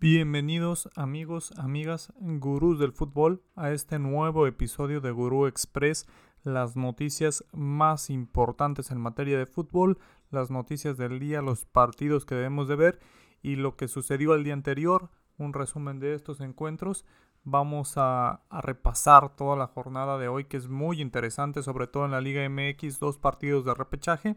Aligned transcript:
Bienvenidos 0.00 0.88
amigos, 0.94 1.50
amigas, 1.58 2.12
gurús 2.20 2.78
del 2.78 2.92
fútbol 2.92 3.42
a 3.56 3.72
este 3.72 3.98
nuevo 3.98 4.46
episodio 4.46 5.00
de 5.00 5.10
Gurú 5.10 5.48
Express, 5.48 6.06
las 6.44 6.76
noticias 6.76 7.44
más 7.52 8.08
importantes 8.08 8.92
en 8.92 9.00
materia 9.00 9.36
de 9.36 9.46
fútbol, 9.46 9.98
las 10.30 10.52
noticias 10.52 10.98
del 10.98 11.18
día, 11.18 11.42
los 11.42 11.64
partidos 11.64 12.24
que 12.24 12.36
debemos 12.36 12.68
de 12.68 12.76
ver 12.76 13.00
y 13.42 13.56
lo 13.56 13.74
que 13.74 13.88
sucedió 13.88 14.36
el 14.36 14.44
día 14.44 14.52
anterior, 14.52 15.10
un 15.36 15.52
resumen 15.52 15.98
de 15.98 16.14
estos 16.14 16.40
encuentros. 16.42 17.04
Vamos 17.42 17.94
a, 17.96 18.44
a 18.50 18.60
repasar 18.60 19.34
toda 19.34 19.56
la 19.56 19.66
jornada 19.66 20.16
de 20.16 20.28
hoy 20.28 20.44
que 20.44 20.58
es 20.58 20.68
muy 20.68 21.00
interesante, 21.00 21.64
sobre 21.64 21.88
todo 21.88 22.04
en 22.04 22.12
la 22.12 22.20
Liga 22.20 22.48
MX, 22.48 23.00
dos 23.00 23.18
partidos 23.18 23.64
de 23.64 23.74
repechaje 23.74 24.36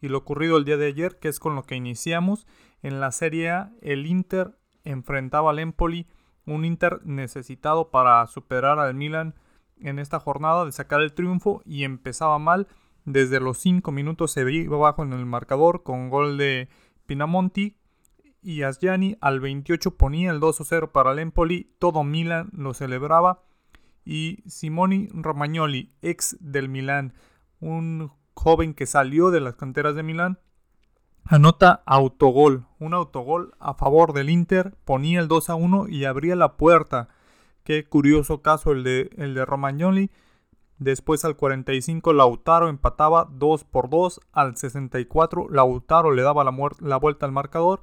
y 0.00 0.08
lo 0.08 0.16
ocurrido 0.16 0.56
el 0.56 0.64
día 0.64 0.78
de 0.78 0.86
ayer, 0.86 1.18
que 1.18 1.28
es 1.28 1.38
con 1.38 1.54
lo 1.54 1.64
que 1.64 1.76
iniciamos. 1.76 2.46
En 2.80 3.00
la 3.00 3.12
Serie 3.12 3.50
A, 3.50 3.74
el 3.82 4.06
Inter 4.06 4.56
enfrentaba 4.84 5.50
al 5.50 5.58
Empoli, 5.58 6.06
un 6.46 6.64
Inter 6.64 7.00
necesitado 7.04 7.90
para 7.90 8.26
superar 8.26 8.78
al 8.78 8.94
Milan 8.94 9.34
en 9.80 9.98
esta 9.98 10.20
jornada, 10.20 10.64
de 10.64 10.72
sacar 10.72 11.00
el 11.00 11.14
triunfo 11.14 11.62
y 11.64 11.84
empezaba 11.84 12.38
mal. 12.38 12.68
Desde 13.04 13.40
los 13.40 13.58
5 13.58 13.90
minutos 13.92 14.32
se 14.32 14.50
iba 14.50 14.76
abajo 14.76 15.02
en 15.02 15.12
el 15.12 15.26
marcador 15.26 15.82
con 15.82 16.08
gol 16.08 16.38
de 16.38 16.68
Pinamonti 17.06 17.76
y 18.42 18.62
Asgiani 18.62 19.16
al 19.20 19.40
28 19.40 19.96
ponía 19.96 20.30
el 20.30 20.40
2-0 20.40 20.92
para 20.92 21.12
el 21.12 21.18
Empoli, 21.18 21.74
todo 21.78 22.04
Milan 22.04 22.50
lo 22.52 22.74
celebraba. 22.74 23.42
Y 24.04 24.42
Simoni 24.46 25.08
Romagnoli, 25.14 25.94
ex 26.02 26.36
del 26.40 26.68
Milan, 26.68 27.14
un 27.60 28.12
joven 28.34 28.74
que 28.74 28.84
salió 28.84 29.30
de 29.30 29.40
las 29.40 29.54
canteras 29.54 29.94
de 29.94 30.02
Milán, 30.02 30.38
anota 31.24 31.82
autogol, 31.86 32.66
un 32.78 32.94
autogol 32.94 33.54
a 33.58 33.74
favor 33.74 34.12
del 34.12 34.30
Inter, 34.30 34.74
ponía 34.84 35.20
el 35.20 35.28
2 35.28 35.50
a 35.50 35.54
1 35.54 35.88
y 35.88 36.04
abría 36.04 36.36
la 36.36 36.56
puerta. 36.56 37.08
Qué 37.64 37.84
curioso 37.88 38.42
caso 38.42 38.72
el 38.72 38.84
de, 38.84 39.10
el 39.16 39.34
de 39.34 39.44
Romagnoli. 39.44 40.10
Después 40.78 41.24
al 41.24 41.36
45 41.36 42.12
Lautaro 42.12 42.68
empataba 42.68 43.28
2 43.30 43.64
por 43.64 43.88
2. 43.88 44.20
Al 44.32 44.56
64 44.56 45.48
Lautaro 45.48 46.12
le 46.12 46.22
daba 46.22 46.44
la, 46.44 46.54
la 46.80 46.96
vuelta 46.98 47.26
al 47.26 47.32
marcador. 47.32 47.82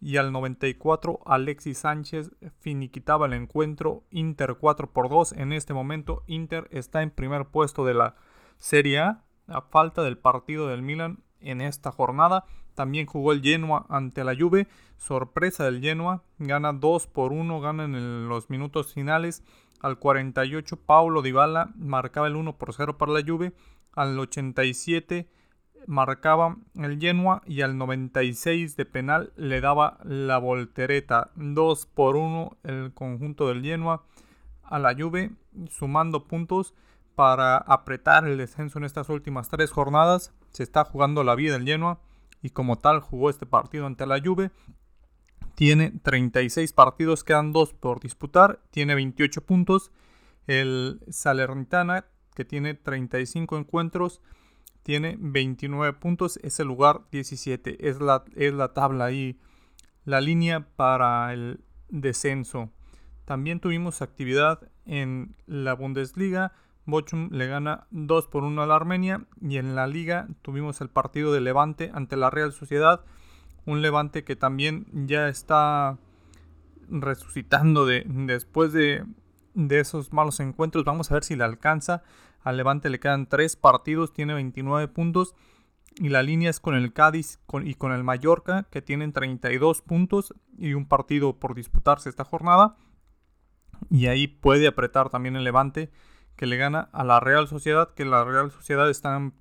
Y 0.00 0.16
al 0.16 0.32
94 0.32 1.20
Alexis 1.26 1.78
Sánchez 1.78 2.32
finiquitaba 2.58 3.26
el 3.26 3.34
encuentro. 3.34 4.02
Inter 4.10 4.56
4 4.58 4.90
por 4.92 5.08
2. 5.08 5.32
En 5.32 5.52
este 5.52 5.74
momento 5.74 6.24
Inter 6.26 6.66
está 6.72 7.02
en 7.02 7.10
primer 7.10 7.46
puesto 7.46 7.84
de 7.84 7.94
la 7.94 8.16
Serie 8.58 8.98
A 8.98 9.24
a 9.46 9.62
falta 9.62 10.02
del 10.02 10.16
partido 10.16 10.68
del 10.68 10.82
Milan 10.82 11.22
en 11.40 11.60
esta 11.60 11.92
jornada. 11.92 12.44
También 12.80 13.04
jugó 13.04 13.32
el 13.32 13.42
Genoa 13.42 13.84
ante 13.90 14.24
la 14.24 14.34
Juve. 14.34 14.66
Sorpresa 14.96 15.64
del 15.64 15.82
Genoa. 15.82 16.22
Gana 16.38 16.72
2 16.72 17.08
por 17.08 17.30
1. 17.30 17.60
Gana 17.60 17.84
en 17.84 18.26
los 18.26 18.48
minutos 18.48 18.94
finales. 18.94 19.44
Al 19.82 19.98
48 19.98 20.78
Paulo 20.78 21.20
Dybala 21.20 21.74
marcaba 21.76 22.26
el 22.26 22.36
1 22.36 22.56
por 22.56 22.72
0 22.72 22.96
para 22.96 23.12
la 23.12 23.20
Juve. 23.22 23.52
Al 23.92 24.18
87 24.18 25.28
marcaba 25.86 26.56
el 26.74 26.98
Genoa 26.98 27.42
y 27.44 27.60
al 27.60 27.76
96 27.76 28.78
de 28.78 28.86
penal 28.86 29.34
le 29.36 29.60
daba 29.60 29.98
la 30.02 30.38
voltereta. 30.38 31.32
2 31.34 31.84
por 31.84 32.16
1 32.16 32.56
el 32.62 32.94
conjunto 32.94 33.48
del 33.48 33.62
Genoa 33.62 34.04
a 34.62 34.78
la 34.78 34.94
Juve 34.94 35.32
sumando 35.68 36.26
puntos 36.26 36.72
para 37.14 37.58
apretar 37.58 38.26
el 38.26 38.38
descenso 38.38 38.78
en 38.78 38.86
estas 38.86 39.10
últimas 39.10 39.50
tres 39.50 39.70
jornadas. 39.70 40.32
Se 40.48 40.62
está 40.62 40.84
jugando 40.84 41.24
la 41.24 41.34
vida 41.34 41.56
el 41.56 41.66
Genoa 41.66 42.00
y 42.42 42.50
como 42.50 42.78
tal 42.78 43.00
jugó 43.00 43.30
este 43.30 43.46
partido 43.46 43.86
ante 43.86 44.06
la 44.06 44.20
Juve. 44.20 44.50
Tiene 45.54 45.90
36 45.90 46.72
partidos, 46.72 47.24
quedan 47.24 47.52
2 47.52 47.74
por 47.74 48.00
disputar, 48.00 48.60
tiene 48.70 48.94
28 48.94 49.44
puntos. 49.44 49.90
El 50.46 51.00
Salernitana, 51.10 52.06
que 52.34 52.44
tiene 52.44 52.74
35 52.74 53.58
encuentros, 53.58 54.22
tiene 54.82 55.16
29 55.20 55.98
puntos, 55.98 56.38
es 56.42 56.58
el 56.60 56.68
lugar 56.68 57.02
17, 57.12 57.88
es 57.88 58.00
la, 58.00 58.24
es 58.34 58.52
la 58.54 58.72
tabla 58.72 59.04
ahí, 59.06 59.38
la 60.04 60.20
línea 60.20 60.66
para 60.76 61.32
el 61.32 61.60
descenso. 61.90 62.70
También 63.26 63.60
tuvimos 63.60 64.02
actividad 64.02 64.70
en 64.86 65.36
la 65.46 65.74
Bundesliga, 65.74 66.52
Bochum 66.86 67.28
le 67.30 67.46
gana 67.46 67.86
2 67.90 68.26
por 68.26 68.44
1 68.44 68.62
a 68.62 68.66
la 68.66 68.76
Armenia 68.76 69.26
y 69.40 69.58
en 69.58 69.74
la 69.74 69.86
liga 69.86 70.28
tuvimos 70.42 70.80
el 70.80 70.88
partido 70.88 71.32
de 71.32 71.40
Levante 71.40 71.90
ante 71.94 72.16
la 72.16 72.30
Real 72.30 72.52
Sociedad, 72.52 73.04
un 73.66 73.82
Levante 73.82 74.24
que 74.24 74.36
también 74.36 74.86
ya 75.06 75.28
está 75.28 75.98
resucitando 76.90 77.86
de, 77.86 78.04
después 78.06 78.72
de, 78.72 79.04
esos 79.70 80.12
malos 80.12 80.40
encuentros. 80.40 80.84
Vamos 80.84 81.10
a 81.10 81.14
ver 81.14 81.24
si 81.24 81.36
le 81.36 81.44
alcanza. 81.44 82.02
Al 82.42 82.56
Levante 82.56 82.90
le 82.90 82.98
quedan 83.00 83.26
3 83.26 83.56
partidos, 83.56 84.12
tiene 84.12 84.34
29 84.34 84.88
puntos. 84.88 85.34
Y 85.96 86.08
la 86.08 86.22
línea 86.22 86.50
es 86.50 86.60
con 86.60 86.74
el 86.74 86.92
Cádiz 86.92 87.40
y 87.64 87.74
con 87.74 87.92
el 87.92 88.04
Mallorca, 88.04 88.66
que 88.70 88.80
tienen 88.80 89.12
32 89.12 89.82
puntos 89.82 90.34
y 90.56 90.74
un 90.74 90.86
partido 90.86 91.38
por 91.38 91.54
disputarse 91.54 92.08
esta 92.08 92.24
jornada. 92.24 92.76
Y 93.90 94.06
ahí 94.06 94.26
puede 94.26 94.66
apretar 94.66 95.10
también 95.10 95.36
el 95.36 95.44
Levante 95.44 95.90
que 96.40 96.46
le 96.46 96.56
gana 96.56 96.88
a 96.94 97.04
la 97.04 97.20
Real 97.20 97.48
Sociedad, 97.48 97.92
que 97.92 98.06
la 98.06 98.24
Real 98.24 98.50
Sociedad 98.50 98.88
está 98.88 99.14
en 99.14 99.34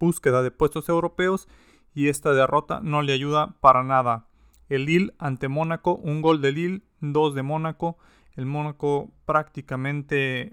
búsqueda 0.00 0.42
de 0.42 0.50
puestos 0.50 0.88
europeos 0.88 1.46
y 1.94 2.08
esta 2.08 2.32
derrota 2.32 2.80
no 2.82 3.02
le 3.02 3.12
ayuda 3.12 3.54
para 3.60 3.84
nada. 3.84 4.26
El 4.68 4.86
Lille 4.86 5.14
ante 5.20 5.46
Mónaco, 5.46 5.94
un 5.94 6.22
gol 6.22 6.42
de 6.42 6.50
Lille, 6.50 6.82
dos 7.00 7.36
de 7.36 7.44
Mónaco, 7.44 7.98
el 8.34 8.46
Mónaco 8.46 9.12
prácticamente 9.26 10.52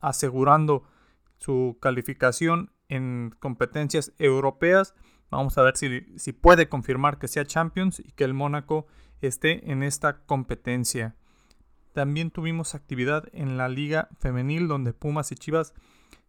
asegurando 0.00 0.82
su 1.38 1.78
calificación 1.80 2.72
en 2.88 3.36
competencias 3.38 4.12
europeas. 4.18 4.96
Vamos 5.30 5.56
a 5.58 5.62
ver 5.62 5.76
si, 5.76 6.00
si 6.18 6.32
puede 6.32 6.68
confirmar 6.68 7.20
que 7.20 7.28
sea 7.28 7.46
Champions 7.46 8.00
y 8.00 8.10
que 8.10 8.24
el 8.24 8.34
Mónaco 8.34 8.88
esté 9.20 9.70
en 9.70 9.84
esta 9.84 10.24
competencia. 10.24 11.14
También 11.94 12.32
tuvimos 12.32 12.74
actividad 12.74 13.28
en 13.32 13.56
la 13.56 13.68
liga 13.68 14.08
femenil 14.18 14.66
donde 14.66 14.92
Pumas 14.92 15.30
y 15.30 15.36
Chivas 15.36 15.74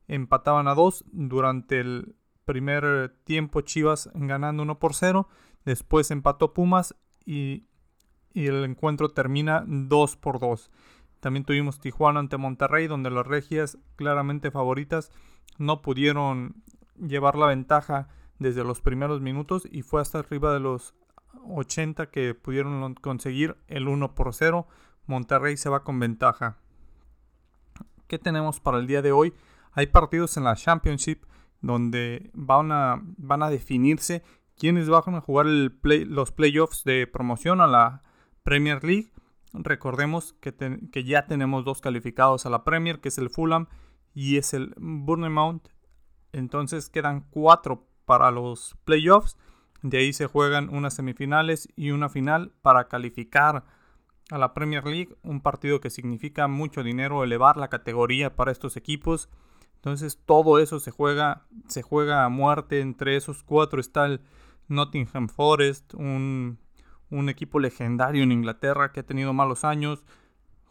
empataban 0.07 0.67
a 0.67 0.75
dos 0.75 1.03
durante 1.11 1.79
el 1.79 2.15
primer 2.45 3.15
tiempo 3.23 3.61
Chivas 3.61 4.11
ganando 4.13 4.61
1 4.61 4.77
por 4.77 4.93
0. 4.93 5.27
Después 5.65 6.11
empató 6.11 6.53
Pumas 6.53 6.95
y, 7.25 7.65
el 8.35 8.63
encuentro 8.63 9.09
termina 9.09 9.63
2 9.65 10.17
por 10.17 10.39
2. 10.39 10.69
También 11.19 11.45
tuvimos 11.45 11.79
Tijuana 11.79 12.19
ante 12.19 12.37
Monterrey 12.37 12.85
donde 12.85 13.09
las 13.09 13.25
regias 13.25 13.79
claramente 13.95 14.51
favoritas 14.51 15.11
no 15.57 15.81
pudieron 15.81 16.61
llevar 16.95 17.37
la 17.37 17.47
ventaja 17.47 18.07
desde 18.37 18.63
los 18.63 18.81
primeros 18.81 19.19
minutos 19.19 19.67
y 19.71 19.81
fue 19.81 19.99
hasta 19.99 20.19
arriba 20.19 20.53
de 20.53 20.59
los 20.59 20.93
80 21.49 22.11
que 22.11 22.35
pudieron 22.35 22.93
conseguir 22.93 23.57
el 23.67 23.87
1 23.87 24.13
por 24.13 24.31
0 24.31 24.67
Monterrey 25.07 25.57
se 25.57 25.69
va 25.69 25.83
con 25.83 25.99
ventaja. 25.99 26.57
¿Qué 28.07 28.19
tenemos 28.19 28.59
para 28.59 28.77
el 28.77 28.87
día 28.87 29.01
de 29.01 29.11
hoy? 29.11 29.33
Hay 29.71 29.87
partidos 29.87 30.37
en 30.37 30.43
la 30.43 30.55
Championship 30.55 31.23
donde 31.61 32.29
van 32.33 32.71
a, 32.71 33.49
definirse 33.49 34.23
quiénes 34.57 34.87
van 34.87 35.15
a 35.15 35.21
jugar 35.21 35.47
los 35.47 36.31
playoffs 36.31 36.83
de 36.83 37.07
promoción 37.07 37.61
a 37.61 37.67
la 37.67 38.03
Premier 38.43 38.83
League. 38.83 39.11
Recordemos 39.53 40.33
que, 40.33 40.53
que, 40.91 41.03
ya 41.03 41.25
tenemos 41.25 41.65
dos 41.65 41.81
calificados 41.81 42.45
a 42.45 42.49
la 42.49 42.63
Premier, 42.63 42.99
que 42.99 43.09
es 43.09 43.17
el 43.17 43.29
Fulham 43.29 43.67
y 44.13 44.37
es 44.37 44.53
el 44.53 44.73
Bournemouth. 44.77 45.69
Entonces 46.31 46.89
quedan 46.89 47.21
cuatro 47.29 47.87
para 48.05 48.31
los 48.31 48.77
playoffs. 48.85 49.37
De 49.81 49.97
ahí 49.97 50.13
se 50.13 50.27
juegan 50.27 50.69
unas 50.69 50.93
semifinales 50.93 51.69
y 51.75 51.91
una 51.91 52.09
final 52.09 52.51
para 52.61 52.87
calificar 52.87 53.65
a 54.29 54.37
la 54.37 54.53
Premier 54.53 54.85
League, 54.85 55.15
un 55.23 55.41
partido 55.41 55.79
que 55.79 55.89
significa 55.89 56.47
mucho 56.47 56.83
dinero, 56.83 57.23
elevar 57.23 57.57
la 57.57 57.69
categoría 57.69 58.35
para 58.35 58.51
estos 58.51 58.77
equipos. 58.77 59.29
Entonces 59.75 60.19
todo 60.25 60.59
eso 60.59 60.79
se 60.79 60.91
juega, 60.91 61.45
se 61.67 61.81
juega 61.81 62.25
a 62.25 62.29
muerte. 62.29 62.79
Entre 62.81 63.15
esos 63.15 63.43
cuatro 63.43 63.79
está 63.79 64.05
el 64.05 64.21
Nottingham 64.67 65.27
Forest, 65.27 65.93
un, 65.93 66.57
un 67.09 67.29
equipo 67.29 67.59
legendario 67.59 68.23
en 68.23 68.31
Inglaterra 68.31 68.91
que 68.91 69.01
ha 69.01 69.05
tenido 69.05 69.33
malos 69.33 69.63
años. 69.63 70.03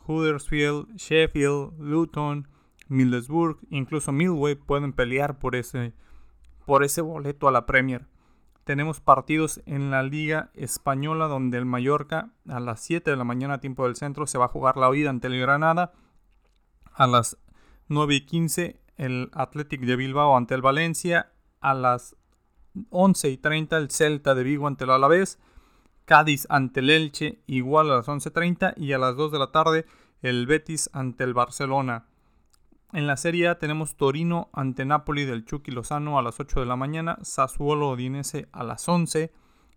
Huddersfield, 0.06 0.96
Sheffield, 0.96 1.78
Luton, 1.78 2.48
Middlesbrough, 2.88 3.58
incluso 3.70 4.12
Millway 4.12 4.54
pueden 4.54 4.92
pelear 4.92 5.38
por 5.38 5.56
ese, 5.56 5.94
por 6.66 6.84
ese 6.84 7.00
boleto 7.00 7.48
a 7.48 7.52
la 7.52 7.64
Premier 7.66 8.06
tenemos 8.64 9.00
partidos 9.00 9.60
en 9.66 9.90
la 9.90 10.02
Liga 10.02 10.50
Española 10.54 11.26
donde 11.26 11.58
el 11.58 11.66
Mallorca 11.66 12.30
a 12.48 12.60
las 12.60 12.80
7 12.80 13.10
de 13.10 13.16
la 13.16 13.24
mañana 13.24 13.60
tiempo 13.60 13.84
del 13.84 13.96
centro 13.96 14.26
se 14.26 14.38
va 14.38 14.46
a 14.46 14.48
jugar 14.48 14.76
la 14.76 14.88
vida 14.90 15.10
ante 15.10 15.28
el 15.28 15.38
Granada. 15.38 15.92
A 16.92 17.06
las 17.06 17.36
9 17.88 18.14
y 18.14 18.20
15 18.22 18.80
el 18.96 19.30
Athletic 19.34 19.82
de 19.82 19.96
Bilbao 19.96 20.36
ante 20.36 20.54
el 20.54 20.62
Valencia. 20.62 21.32
A 21.60 21.74
las 21.74 22.16
11 22.90 23.30
y 23.30 23.36
30 23.36 23.76
el 23.76 23.90
Celta 23.90 24.34
de 24.34 24.42
Vigo 24.44 24.66
ante 24.66 24.84
el 24.84 24.90
Alavés. 24.90 25.38
Cádiz 26.06 26.46
ante 26.48 26.80
el 26.80 26.90
Elche 26.90 27.42
igual 27.46 27.90
a 27.90 27.96
las 27.96 28.08
11.30 28.08 28.74
y 28.76 28.92
a 28.92 28.98
las 28.98 29.16
2 29.16 29.32
de 29.32 29.38
la 29.38 29.52
tarde 29.52 29.86
el 30.22 30.46
Betis 30.46 30.88
ante 30.92 31.24
el 31.24 31.34
Barcelona. 31.34 32.06
En 32.94 33.08
la 33.08 33.16
Serie 33.16 33.48
A 33.48 33.58
tenemos 33.58 33.96
Torino 33.96 34.50
ante 34.52 34.84
Napoli 34.84 35.24
del 35.24 35.44
Chucky 35.44 35.72
Lozano 35.72 36.16
a 36.16 36.22
las 36.22 36.38
8 36.38 36.60
de 36.60 36.66
la 36.66 36.76
mañana, 36.76 37.18
Sassuolo 37.22 37.88
Odinese 37.88 38.46
a 38.52 38.62
las 38.62 38.88
11 38.88 39.32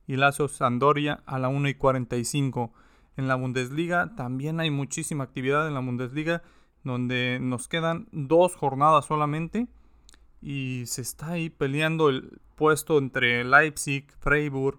y 0.05 0.17
Lazio 0.17 0.47
Sandoria 0.47 1.23
a 1.25 1.39
la 1.39 1.49
1 1.49 1.67
y 1.69 1.73
45. 1.73 2.71
En 3.15 3.27
la 3.27 3.33
Bundesliga 3.33 4.13
también 4.15 4.59
hay 4.59 4.69
muchísima 4.69 5.23
actividad 5.23 5.67
en 5.67 5.73
la 5.73 5.79
Bundesliga 5.79 6.43
donde 6.83 7.39
nos 7.41 7.67
quedan 7.67 8.07
dos 8.11 8.55
jornadas 8.55 9.05
solamente 9.05 9.67
y 10.39 10.83
se 10.85 11.01
está 11.01 11.31
ahí 11.31 11.49
peleando 11.49 12.09
el 12.09 12.39
puesto 12.53 12.99
entre 12.99 13.43
Leipzig, 13.43 14.11
Freiburg, 14.19 14.77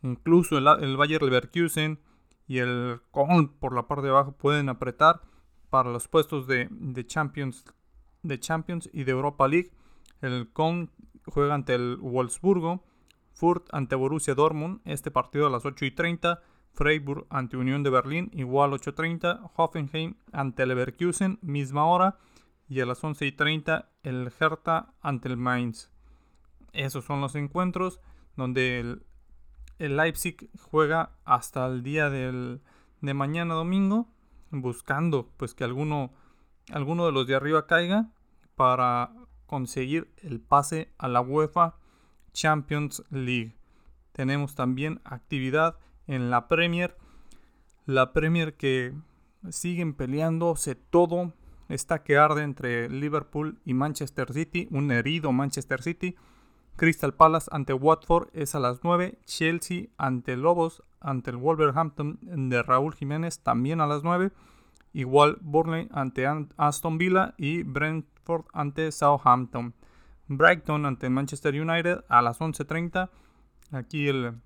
incluso 0.00 0.56
el, 0.56 0.66
el 0.82 0.96
Bayer 0.96 1.22
Leverkusen 1.22 2.00
y 2.48 2.56
el 2.56 3.02
Köln 3.12 3.48
por 3.48 3.74
la 3.74 3.86
parte 3.86 4.06
de 4.06 4.12
abajo 4.12 4.32
pueden 4.32 4.70
apretar 4.70 5.20
para 5.70 5.90
los 5.90 6.08
puestos 6.08 6.46
de, 6.46 6.68
Champions, 7.06 7.64
de 8.22 8.38
Champions 8.38 8.88
y 8.92 9.04
de 9.04 9.12
Europa 9.12 9.48
League. 9.48 9.70
El 10.20 10.48
Köln 10.52 10.90
juega 11.26 11.54
ante 11.54 11.74
el 11.74 11.96
Wolfsburgo, 11.96 12.84
Furt 13.32 13.68
ante 13.72 13.96
Borussia 13.96 14.34
Dortmund, 14.34 14.80
este 14.84 15.10
partido 15.10 15.46
a 15.46 15.50
las 15.50 15.64
8 15.64 15.84
y 15.84 15.90
30. 15.90 16.40
Freiburg 16.72 17.26
ante 17.30 17.56
Unión 17.56 17.82
de 17.82 17.88
Berlín, 17.88 18.30
igual 18.34 18.72
8.30. 18.72 19.50
Hoffenheim 19.56 20.14
ante 20.32 20.66
Leverkusen, 20.66 21.38
misma 21.40 21.86
hora. 21.86 22.18
Y 22.68 22.80
a 22.80 22.86
las 22.86 23.02
11 23.02 23.26
y 23.26 23.32
30 23.32 23.90
el 24.02 24.30
Hertha 24.38 24.92
ante 25.00 25.28
el 25.28 25.36
Mainz. 25.36 25.90
Esos 26.72 27.04
son 27.04 27.20
los 27.20 27.34
encuentros 27.34 28.00
donde 28.36 28.80
el, 28.80 29.06
el 29.78 29.96
Leipzig 29.96 30.50
juega 30.60 31.12
hasta 31.24 31.66
el 31.66 31.82
día 31.82 32.10
del, 32.10 32.60
de 33.00 33.14
mañana 33.14 33.54
domingo, 33.54 34.08
buscando 34.50 35.28
pues 35.36 35.54
que 35.54 35.64
alguno, 35.64 36.12
alguno 36.70 37.06
de 37.06 37.12
los 37.12 37.26
de 37.26 37.34
arriba 37.34 37.66
caiga 37.66 38.10
para 38.54 39.12
conseguir 39.46 40.10
el 40.18 40.40
pase 40.40 40.92
a 40.98 41.08
la 41.08 41.20
UEFA 41.20 41.76
Champions 42.32 43.02
League. 43.10 43.56
Tenemos 44.12 44.54
también 44.54 45.00
actividad 45.04 45.78
en 46.06 46.30
la 46.30 46.48
Premier. 46.48 46.96
La 47.84 48.12
Premier 48.12 48.56
que 48.56 48.94
siguen 49.50 49.94
peleándose 49.94 50.74
todo. 50.74 51.32
Está 51.68 52.02
que 52.02 52.16
arde 52.16 52.42
entre 52.42 52.88
Liverpool 52.88 53.58
y 53.64 53.74
Manchester 53.74 54.32
City. 54.32 54.68
Un 54.70 54.90
herido 54.90 55.32
Manchester 55.32 55.82
City. 55.82 56.16
Crystal 56.76 57.14
Palace 57.14 57.48
ante 57.52 57.72
Watford 57.72 58.28
es 58.34 58.54
a 58.54 58.60
las 58.60 58.84
9. 58.84 59.18
Chelsea 59.24 59.86
ante 59.96 60.36
Lobos 60.36 60.82
ante 61.06 61.30
el 61.30 61.36
Wolverhampton 61.36 62.18
de 62.22 62.62
Raúl 62.62 62.94
Jiménez 62.94 63.40
también 63.40 63.80
a 63.80 63.86
las 63.86 64.02
9. 64.02 64.32
Igual 64.92 65.38
Burnley 65.40 65.88
ante 65.92 66.26
Aston 66.56 66.98
Villa 66.98 67.34
y 67.38 67.62
Brentford 67.62 68.44
ante 68.52 68.90
Southampton. 68.90 69.74
Brighton 70.28 70.86
ante 70.86 71.08
Manchester 71.08 71.54
United 71.54 72.04
a 72.08 72.22
las 72.22 72.40
11.30. 72.40 73.10
Aquí 73.72 74.08
el 74.08 74.40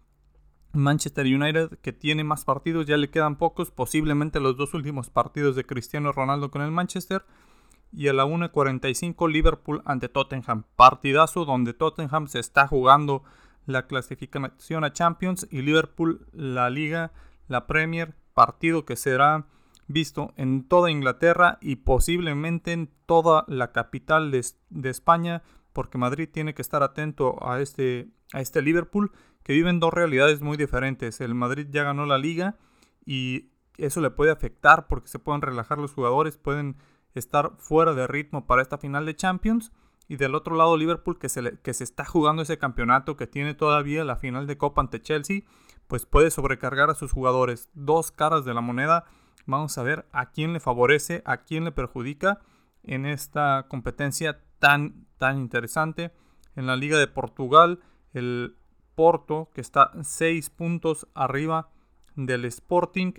Manchester 0.73 1.27
United 1.27 1.79
que 1.81 1.93
tiene 1.93 2.25
más 2.25 2.45
partidos, 2.45 2.87
ya 2.87 2.97
le 2.97 3.11
quedan 3.11 3.37
pocos, 3.37 3.71
posiblemente 3.71 4.41
los 4.41 4.57
dos 4.57 4.75
últimos 4.75 5.11
partidos 5.11 5.57
de 5.57 5.67
Cristiano 5.67 6.13
Ronaldo 6.13 6.51
con 6.51 6.63
el 6.63 6.71
Manchester 6.71 7.25
y 7.93 8.09
a 8.09 8.13
la 8.13 8.25
1.45 8.25 9.31
Liverpool 9.31 9.83
ante 9.85 10.09
Tottenham. 10.09 10.65
Partidazo 10.77 11.45
donde 11.45 11.75
Tottenham 11.75 12.29
se 12.29 12.39
está 12.39 12.69
jugando 12.69 13.25
la 13.73 13.87
clasificación 13.87 14.85
a 14.85 14.93
Champions 14.93 15.47
y 15.51 15.63
Liverpool 15.63 16.27
la 16.33 16.71
Liga, 16.71 17.13
la 17.49 17.67
Premier, 17.67 18.15
partido 18.35 18.85
que 18.85 18.97
será 18.97 19.47
visto 19.87 20.33
en 20.37 20.67
toda 20.69 20.91
Inglaterra 20.91 21.59
y 21.61 21.77
posiblemente 21.77 22.73
en 22.73 22.91
toda 23.07 23.45
la 23.49 23.73
capital 23.73 24.31
de, 24.31 24.89
España, 24.89 25.43
porque 25.73 25.99
Madrid 25.99 26.29
tiene 26.33 26.55
que 26.55 26.63
estar 26.63 26.83
atento 26.83 27.45
a 27.47 27.61
este, 27.61 28.09
a 28.33 28.41
este 28.41 28.63
Liverpool, 28.63 29.13
que 29.43 29.53
viven 29.53 29.81
dos 29.81 29.93
realidades 29.93 30.43
muy 30.43 30.57
diferentes. 30.57 31.21
El 31.21 31.35
Madrid 31.35 31.67
ya 31.71 31.83
ganó 31.83 32.07
la 32.07 32.19
liga 32.19 32.57
y 33.05 33.51
eso 33.79 34.01
le 34.01 34.11
puede 34.11 34.31
afectar 34.31 34.87
porque 34.87 35.09
se 35.09 35.19
pueden 35.19 35.43
relajar 35.43 35.79
los 35.79 35.93
jugadores, 35.93 36.37
pueden 36.37 36.77
estar 37.15 37.53
fuera 37.59 37.95
de 37.95 38.07
ritmo 38.07 38.47
para 38.47 38.63
esta 38.63 38.79
final 38.79 39.07
de 39.07 39.17
Champions. 39.17 39.73
Y 40.11 40.17
del 40.17 40.35
otro 40.35 40.57
lado 40.57 40.77
Liverpool 40.77 41.21
que 41.21 41.29
se, 41.29 41.61
que 41.61 41.73
se 41.73 41.85
está 41.85 42.05
jugando 42.05 42.43
ese 42.43 42.59
campeonato, 42.59 43.17
que 43.17 43.29
tiene 43.29 43.55
todavía 43.55 44.03
la 44.03 44.17
final 44.17 44.49
de 44.49 44.59
Copa 44.59 44.81
ante 44.81 45.01
Chelsea, 45.01 45.43
pues 45.87 46.05
puede 46.05 46.33
sobrecargar 46.33 46.91
a 46.91 46.97
sus 46.97 47.13
jugadores. 47.13 47.71
Dos 47.75 48.11
caras 48.11 48.45
de 48.45 48.53
la 48.53 48.61
moneda. 48.61 49.05
Vamos 49.47 49.79
a 49.79 49.85
ver 49.85 50.09
a 50.11 50.33
quién 50.33 50.53
le 50.53 50.59
favorece, 50.59 51.23
a 51.25 51.45
quién 51.45 51.63
le 51.63 51.71
perjudica 51.71 52.41
en 52.83 53.07
esta 53.07 53.67
competencia 53.69 54.41
tan, 54.59 55.07
tan 55.17 55.39
interesante. 55.39 56.11
En 56.57 56.67
la 56.67 56.75
Liga 56.75 56.99
de 56.99 57.07
Portugal, 57.07 57.79
el 58.13 58.57
Porto, 58.97 59.49
que 59.55 59.61
está 59.61 59.93
seis 60.03 60.51
puntos 60.51 61.07
arriba 61.15 61.71
del 62.17 62.47
Sporting, 62.47 63.13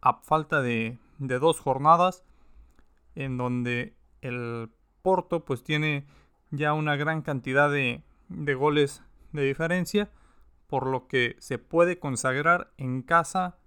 a 0.00 0.22
falta 0.22 0.62
de, 0.62 1.00
de 1.18 1.40
dos 1.40 1.58
jornadas 1.58 2.22
en 3.16 3.36
donde 3.36 3.96
el 4.20 4.70
Porto 5.02 5.44
pues 5.44 5.64
tiene 5.64 6.06
ya 6.50 6.72
una 6.72 6.96
gran 6.96 7.22
cantidad 7.22 7.70
de, 7.70 8.02
goles 8.54 9.02
de 9.32 9.44
diferencia, 9.44 10.10
por 10.66 10.86
lo 10.86 11.06
que 11.06 11.36
se 11.38 11.58
puede 11.58 11.98
consagrar 11.98 12.72
en 12.76 13.02
casa 13.02 13.58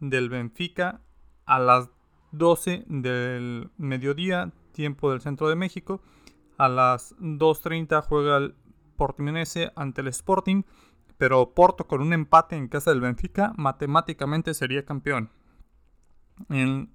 del 0.00 0.28
Benfica 0.28 1.00
a 1.46 1.58
las 1.58 1.90
12 2.32 2.84
del 2.88 3.70
mediodía, 3.76 4.52
tiempo 4.72 5.10
del 5.10 5.20
centro 5.20 5.48
de 5.48 5.56
México. 5.56 6.00
A 6.56 6.68
las 6.68 7.16
2.30 7.18 8.02
juega 8.02 8.38
el 8.38 8.54
Portimonense 8.96 9.72
ante 9.76 10.00
el 10.00 10.08
Sporting, 10.08 10.62
pero 11.18 11.54
Porto 11.54 11.86
con 11.86 12.00
un 12.00 12.12
empate 12.12 12.56
en 12.56 12.68
casa 12.68 12.90
del 12.90 13.00
Benfica 13.00 13.52
matemáticamente 13.56 14.54
sería 14.54 14.84
campeón. 14.84 15.30
En 16.48 16.92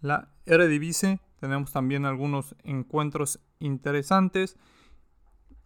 la 0.00 0.28
Eredivisie 0.46 1.20
tenemos 1.40 1.72
también 1.72 2.04
algunos 2.04 2.54
encuentros 2.62 3.40
interesantes 3.58 4.56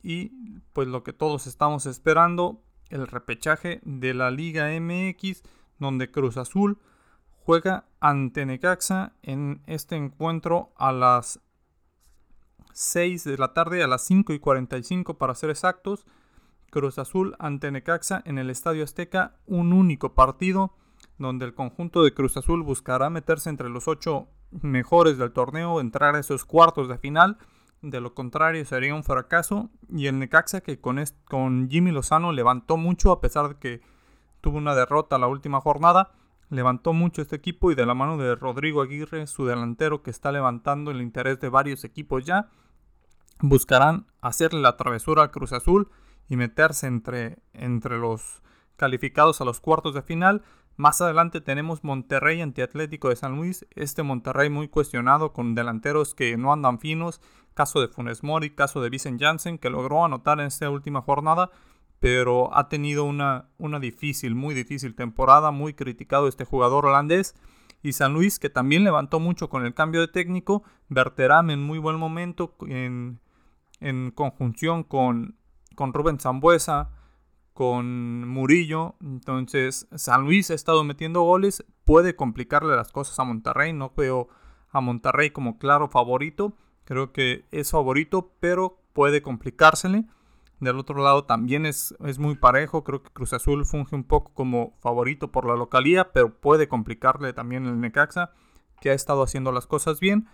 y 0.03 0.31
pues 0.73 0.89
lo 0.89 1.03
que 1.03 1.13
todos 1.13 1.47
estamos 1.47 1.87
esperando, 1.87 2.63
el 2.91 3.07
repechaje 3.07 3.81
de 3.85 4.15
la 4.15 4.31
Liga 4.31 4.69
MX 4.79 5.43
donde 5.79 6.11
Cruz 6.11 6.37
Azul 6.37 6.79
juega 7.45 7.87
ante 8.01 8.47
Necaxa 8.47 9.15
en 9.23 9.63
este 9.67 9.97
encuentro 9.97 10.73
a 10.77 10.93
las 10.93 11.41
6 12.73 13.25
de 13.25 13.39
la 13.39 13.53
tarde, 13.53 13.83
a 13.83 13.87
las 13.87 14.03
5 14.03 14.33
y 14.33 14.39
45 14.39 15.19
para 15.19 15.35
ser 15.35 15.51
exactos. 15.51 16.07
Cruz 16.71 16.99
Azul 16.99 17.37
ante 17.39 17.71
Necaxa 17.71 18.23
en 18.25 18.39
el 18.39 18.49
Estadio 18.49 18.85
Azteca, 18.85 19.37
un 19.47 19.73
único 19.73 20.15
partido 20.15 20.75
donde 21.19 21.45
el 21.45 21.55
conjunto 21.55 22.03
de 22.03 22.15
Cruz 22.15 22.37
Azul 22.37 22.63
buscará 22.63 23.11
meterse 23.11 23.51
entre 23.51 23.69
los 23.69 23.89
ocho 23.89 24.29
mejores 24.61 25.19
del 25.19 25.33
torneo, 25.33 25.81
entrar 25.81 26.15
a 26.15 26.21
esos 26.21 26.45
cuartos 26.45 26.89
de 26.89 26.99
final. 26.99 27.39
De 27.81 28.01
lo 28.01 28.15
contrario 28.15 28.65
sería 28.65 28.95
un 28.95 29.05
fracaso. 29.05 29.71
Y 29.89 30.07
el 30.07 30.19
Necaxa 30.19 30.61
que 30.61 30.81
con, 30.81 31.03
con 31.25 31.69
Jimmy 31.71 31.91
Lozano 31.91 32.33
levantó 32.33 32.77
mucho 32.77 33.11
a 33.13 33.21
pesar 33.21 33.49
de 33.49 33.55
que 33.57 33.81
tuvo 34.41 34.59
una 34.59 34.75
derrota 34.75 35.19
la 35.19 35.29
última 35.29 35.61
jornada. 35.61 36.13
Levantó 36.51 36.93
mucho 36.93 37.23
este 37.23 37.37
equipo 37.37 37.71
y 37.71 37.75
de 37.75 37.87
la 37.87 37.95
mano 37.95 38.19
de 38.19 38.35
Rodrigo 38.35 38.83
Aguirre, 38.83 39.27
su 39.27 39.47
delantero 39.47 40.03
que 40.03 40.11
está 40.11 40.31
levantando 40.33 40.91
el 40.91 41.01
interés 41.01 41.41
de 41.41 41.49
varios 41.49 41.83
equipos 41.83 42.27
ya, 42.27 42.51
buscarán 43.41 44.07
hacerle 44.21 44.61
la 44.61 44.77
travesura 44.77 45.23
al 45.23 45.31
Cruz 45.31 45.55
Azul 45.55 45.89
y 46.29 46.37
meterse 46.37 46.87
entre, 46.87 47.39
entre 47.55 47.97
los 47.97 48.43
calificados 48.77 49.41
a 49.41 49.45
los 49.45 49.61
cuartos 49.61 49.95
de 49.95 50.03
final. 50.03 50.43
Más 50.77 51.01
adelante 51.01 51.41
tenemos 51.41 51.85
Monterrey 51.85 52.41
ante 52.41 52.63
Atlético 52.63 53.11
de 53.11 53.17
San 53.17 53.37
Luis. 53.37 53.67
Este 53.75 54.03
Monterrey 54.03 54.49
muy 54.49 54.69
cuestionado 54.69 55.33
con 55.33 55.55
delanteros 55.55 56.15
que 56.15 56.37
no 56.37 56.53
andan 56.53 56.79
finos. 56.79 57.21
Caso 57.55 57.81
de 57.81 57.89
Funes 57.89 58.23
Mori, 58.23 58.51
caso 58.51 58.81
de 58.81 58.89
Vicent 58.89 59.21
Janssen 59.21 59.59
que 59.59 59.69
logró 59.69 60.05
anotar 60.05 60.41
en 60.41 60.47
esta 60.47 60.71
última 60.71 61.03
jornada. 61.03 61.51
Pero 62.01 62.57
ha 62.57 62.69
tenido 62.69 63.05
una, 63.05 63.51
una 63.59 63.79
difícil, 63.79 64.35
muy 64.35 64.55
difícil 64.55 64.95
temporada. 64.95 65.51
Muy 65.51 65.75
criticado 65.75 66.27
este 66.27 66.45
jugador 66.45 66.87
holandés. 66.87 67.35
Y 67.83 67.93
San 67.93 68.15
Luis 68.15 68.39
que 68.39 68.49
también 68.49 68.85
levantó 68.85 69.21
mucho 69.21 69.51
con 69.51 69.67
el 69.67 69.75
cambio 69.75 70.01
de 70.01 70.09
técnico. 70.09 70.63
Berteram 70.89 71.51
en 71.51 71.63
muy 71.63 71.79
buen 71.79 71.97
momento 71.97 72.57
en, 72.67 73.21
en 73.81 74.11
conjunción 74.11 74.85
con, 74.85 75.37
con 75.75 75.93
Rubén 75.93 76.19
Zambuesa 76.19 76.91
con 77.53 78.27
Murillo. 78.29 78.97
Entonces, 79.01 79.89
San 79.95 80.25
Luis 80.25 80.51
ha 80.51 80.55
estado 80.55 80.85
metiendo 80.85 81.23
goles. 81.23 81.65
Puede 81.85 82.17
complicarle 82.17 82.75
las 82.77 82.93
cosas 82.93 83.19
a 83.19 83.25
Monterrey. 83.25 83.73
No 83.73 83.93
veo 83.97 84.29
a 84.71 84.81
Monterrey 84.81 85.31
como 85.31 85.59
claro 85.59 85.89
favorito. 85.89 86.57
Creo 86.85 87.13
que 87.13 87.45
es 87.51 87.71
favorito, 87.71 88.33
pero 88.41 88.81
puede 88.93 89.23
complicársele. 89.23 90.05
Del 90.61 90.79
otro 90.79 91.03
lado 91.03 91.25
también 91.25 91.67
es, 91.67 91.95
es 92.05 92.19
muy 92.19 92.37
parejo. 92.37 92.85
Creo 92.85 93.03
que 93.03 93.11
Cruz 93.11 93.33
Azul 93.33 93.67
funge 93.67 93.97
un 93.97 94.05
poco 94.05 94.33
como 94.35 94.77
favorito 94.81 95.33
por 95.33 95.47
la 95.47 95.57
localía, 95.57 96.13
pero 96.13 96.41
puede 96.41 96.69
complicarle 96.69 97.33
también 97.33 97.67
el 97.67 97.81
Necaxa, 97.81 98.31
que 98.81 98.91
ha 98.91 98.95
estado 98.95 99.23
haciendo 99.23 99.51
las 99.53 99.67
cosas 99.67 99.99
bien. 99.99 100.29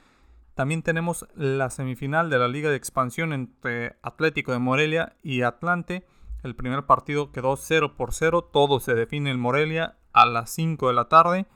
También 0.55 0.83
tenemos 0.83 1.27
la 1.35 1.71
semifinal 1.71 2.31
de 2.31 2.39
la 2.39 2.49
Liga 2.49 2.69
de 2.69 2.77
Expansión 2.77 3.33
entre 3.33 3.97
Atlético 4.03 4.53
de 4.53 4.59
Morelia 4.59 5.17
y 5.23 5.43
Atlante. 5.43 6.05
El 6.43 6.55
primer 6.55 6.87
partido 6.87 7.33
quedó 7.33 7.57
0 7.57 7.97
por 7.97 8.13
0. 8.13 8.51
Todo 8.53 8.81
se 8.81 8.95
define 8.95 9.31
en 9.31 9.41
Morelia 9.41 9.97
a 10.13 10.27
las 10.27 10.51
5 10.51 10.89
de 10.89 10.95
la 10.95 11.09
tarde. 11.09 11.47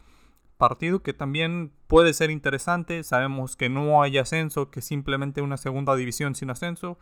Partido 0.59 1.03
que 1.03 1.13
también 1.13 1.73
puede 1.87 2.13
ser 2.13 2.31
interesante. 2.31 3.03
Sabemos 3.05 3.57
que 3.57 3.69
no 3.69 4.03
hay 4.03 4.19
ascenso, 4.19 4.71
que 4.71 4.81
simplemente 4.81 5.43
una 5.43 5.57
segunda 5.57 5.95
división 5.97 6.35
sin 6.35 6.51
ascenso 6.51 6.99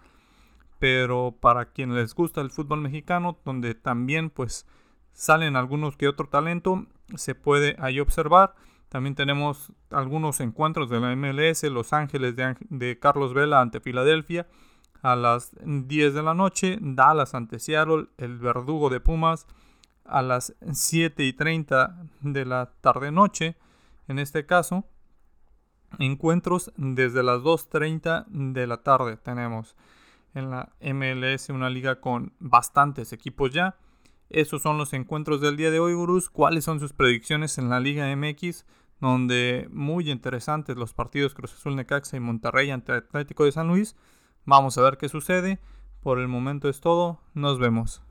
pero 0.80 1.36
para 1.38 1.66
quien 1.66 1.94
les 1.94 2.14
gusta 2.14 2.40
el 2.40 2.50
fútbol 2.50 2.80
mexicano, 2.80 3.38
donde 3.44 3.74
también 3.74 4.30
pues 4.30 4.66
salen 5.12 5.54
algunos 5.54 5.96
que 5.96 6.08
otro 6.08 6.26
talento, 6.26 6.86
se 7.14 7.36
puede 7.36 7.76
ahí 7.78 8.00
observar. 8.00 8.54
También 8.88 9.14
tenemos 9.14 9.72
algunos 9.90 10.40
encuentros 10.40 10.88
de 10.88 10.98
la 10.98 11.14
MLS, 11.14 11.62
Los 11.64 11.92
Ángeles 11.92 12.34
de, 12.34 12.56
de, 12.70 12.98
Carlos 12.98 13.34
Vela 13.34 13.60
ante 13.60 13.80
Filadelfia 13.80 14.48
a 15.02 15.16
las 15.16 15.52
10 15.62 16.14
de 16.14 16.22
la 16.22 16.34
noche, 16.34 16.78
Dallas 16.80 17.34
ante 17.34 17.58
Seattle, 17.58 18.08
el 18.18 18.38
Verdugo 18.38 18.90
de 18.90 19.00
Pumas 19.00 19.46
a 20.04 20.22
las 20.22 20.54
7 20.72 21.24
y 21.24 21.32
30 21.32 21.96
de 22.20 22.44
la 22.44 22.72
tarde-noche, 22.80 23.56
en 24.08 24.18
este 24.18 24.44
caso. 24.44 24.84
Encuentros 25.98 26.72
desde 26.76 27.22
las 27.22 27.40
2.30 27.40 28.26
de 28.26 28.66
la 28.66 28.82
tarde 28.82 29.16
tenemos 29.16 29.76
en 30.34 30.50
la 30.50 30.72
MLS, 30.80 31.48
una 31.50 31.70
liga 31.70 32.00
con 32.00 32.32
bastantes 32.38 33.12
equipos 33.12 33.52
ya. 33.52 33.76
Esos 34.28 34.62
son 34.62 34.78
los 34.78 34.92
encuentros 34.92 35.40
del 35.40 35.56
día 35.56 35.72
de 35.72 35.80
hoy, 35.80 35.94
gurús. 35.94 36.30
¿Cuáles 36.30 36.64
son 36.64 36.78
sus 36.78 36.92
predicciones 36.92 37.58
en 37.58 37.68
la 37.68 37.80
Liga 37.80 38.14
MX? 38.14 38.64
Donde 39.00 39.68
muy 39.72 40.08
interesantes 40.08 40.76
los 40.76 40.94
partidos 40.94 41.34
Cruz 41.34 41.54
Azul 41.54 41.74
Necaxa 41.74 42.16
y 42.16 42.20
Monterrey 42.20 42.70
ante 42.70 42.92
Atlético 42.92 43.44
de 43.44 43.52
San 43.52 43.66
Luis. 43.66 43.96
Vamos 44.44 44.78
a 44.78 44.82
ver 44.82 44.96
qué 44.96 45.08
sucede. 45.08 45.58
Por 46.02 46.18
el 46.18 46.28
momento 46.28 46.68
es 46.68 46.80
todo. 46.80 47.20
Nos 47.34 47.58
vemos. 47.58 48.02